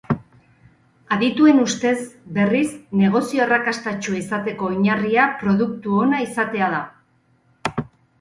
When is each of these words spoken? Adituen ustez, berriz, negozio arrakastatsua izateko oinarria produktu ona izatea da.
Adituen 1.15 1.59
ustez, 1.63 1.97
berriz, 2.37 2.69
negozio 3.01 3.43
arrakastatsua 3.45 4.17
izateko 4.21 4.71
oinarria 4.71 5.27
produktu 5.43 5.99
ona 6.05 6.23
izatea 6.29 6.71
da. 6.77 6.81